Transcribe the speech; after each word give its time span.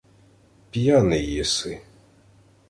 —П'яний 0.71 1.25
єси. 1.31 1.81